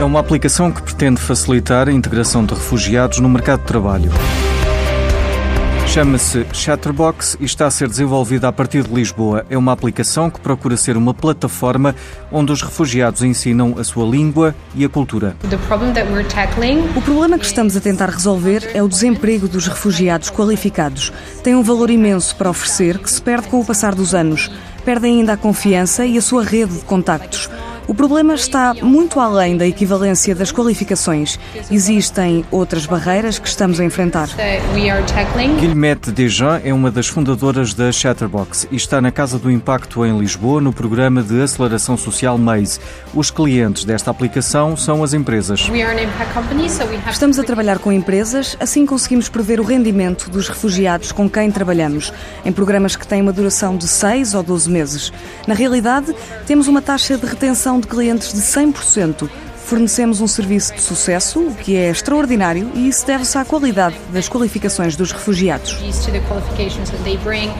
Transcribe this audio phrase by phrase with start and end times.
[0.00, 4.10] É uma aplicação que pretende facilitar a integração de refugiados no mercado de trabalho.
[5.86, 9.44] Chama-se Chatterbox e está a ser desenvolvida a partir de Lisboa.
[9.50, 11.94] É uma aplicação que procura ser uma plataforma
[12.32, 15.36] onde os refugiados ensinam a sua língua e a cultura.
[16.96, 21.12] O problema que estamos a tentar resolver é o desemprego dos refugiados qualificados.
[21.44, 24.50] Tem um valor imenso para oferecer que se perde com o passar dos anos.
[24.82, 27.50] Perdem ainda a confiança e a sua rede de contactos.
[27.90, 31.40] O problema está muito além da equivalência das qualificações.
[31.68, 34.28] Existem outras barreiras que estamos a enfrentar.
[35.58, 40.16] Guilhermette Dejean é uma das fundadoras da Chatterbox e está na Casa do Impacto em
[40.16, 42.78] Lisboa no programa de aceleração social MAISE.
[43.12, 45.68] Os clientes desta aplicação são as empresas.
[47.10, 52.12] Estamos a trabalhar com empresas, assim conseguimos prever o rendimento dos refugiados com quem trabalhamos,
[52.44, 55.12] em programas que têm uma duração de 6 ou 12 meses.
[55.44, 56.14] Na realidade,
[56.46, 59.28] temos uma taxa de retenção de clientes de 100%.
[59.64, 64.28] Fornecemos um serviço de sucesso, o que é extraordinário, e isso deve-se à qualidade das
[64.28, 65.78] qualificações dos refugiados.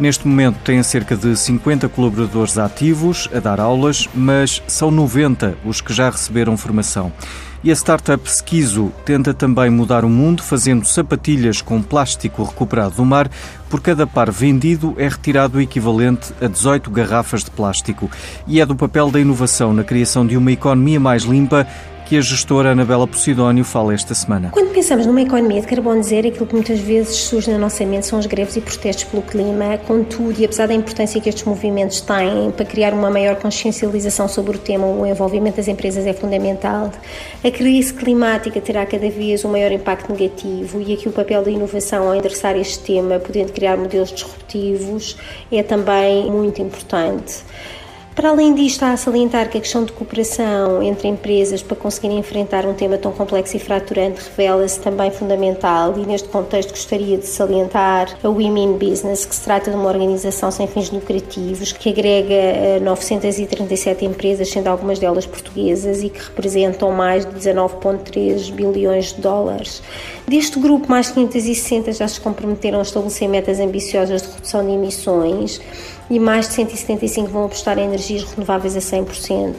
[0.01, 5.81] Neste momento têm cerca de 50 colaboradores ativos a dar aulas, mas são 90 os
[5.81, 7.13] que já receberam formação.
[7.63, 13.05] E a startup Skizo tenta também mudar o mundo fazendo sapatilhas com plástico recuperado do
[13.05, 13.31] mar.
[13.69, 18.11] Por cada par vendido é retirado o equivalente a 18 garrafas de plástico.
[18.47, 21.67] E é do papel da inovação na criação de uma economia mais limpa
[22.11, 24.51] que a gestora Anabela Posidónio fala esta semana.
[24.51, 28.05] Quando pensamos numa economia de carbono zero, aquilo que muitas vezes surge na nossa mente
[28.05, 29.79] são as greves e protestos pelo clima.
[29.87, 34.57] Contudo, e apesar da importância que estes movimentos têm para criar uma maior consciencialização sobre
[34.57, 36.91] o tema, o envolvimento das empresas é fundamental.
[37.45, 41.51] A crise climática terá cada vez um maior impacto negativo e aqui o papel da
[41.53, 45.17] inovação ao endereçar este tema, podendo criar modelos disruptivos,
[45.53, 47.45] é também muito importante.
[48.21, 52.19] Para além disto, está a salientar que a questão de cooperação entre empresas para conseguirem
[52.19, 57.27] enfrentar um tema tão complexo e fraturante revela-se também fundamental e neste contexto gostaria de
[57.27, 62.79] salientar a Women Business, que se trata de uma organização sem fins lucrativos que agrega
[62.83, 69.21] 937 eh, empresas, sendo algumas delas portuguesas e que representam mais de 19,3 bilhões de
[69.23, 69.83] dólares.
[70.29, 74.73] Deste grupo, mais de 560 já se comprometeram a estabelecer metas ambiciosas de redução de
[74.73, 75.59] emissões
[76.11, 79.55] e mais de 175 vão apostar em energias renováveis a 100%.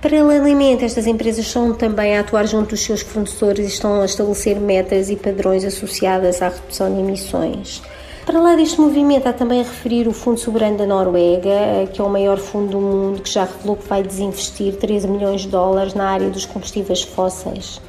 [0.00, 4.60] Paralelamente, estas empresas estão também a atuar junto dos seus fornecedores e estão a estabelecer
[4.60, 7.82] metas e padrões associadas à redução de emissões.
[8.24, 12.04] Para lá deste movimento, há também a referir o Fundo Soberano da Noruega, que é
[12.04, 15.94] o maior fundo do mundo, que já revelou que vai desinvestir 13 milhões de dólares
[15.94, 17.80] na área dos combustíveis fósseis.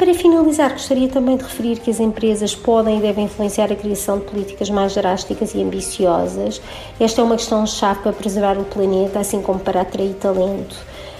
[0.00, 4.18] Para finalizar, gostaria também de referir que as empresas podem e devem influenciar a criação
[4.18, 6.58] de políticas mais drásticas e ambiciosas.
[6.98, 10.74] Esta é uma questão-chave para preservar o planeta, assim como para atrair talento.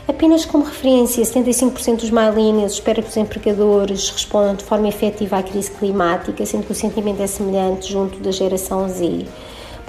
[0.09, 5.43] Apenas como referência, 75% dos millennials espera que os empregadores respondam de forma efetiva à
[5.43, 9.27] crise climática, sendo que o sentimento é semelhante junto da geração Z.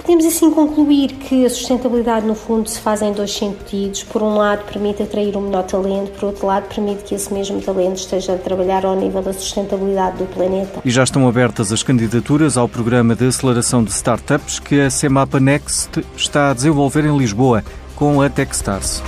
[0.02, 4.02] Podemos assim concluir que a sustentabilidade, no fundo, se faz em dois sentidos.
[4.02, 7.60] Por um lado, permite atrair um melhor talento, por outro lado, permite que esse mesmo
[7.60, 10.80] talento esteja a trabalhar ao nível da sustentabilidade do planeta.
[10.84, 15.38] E já estão abertas as candidaturas ao programa de aceleração de startups que a Semapa
[15.38, 17.62] Next está a desenvolver em Lisboa
[17.94, 19.00] com a Techstars.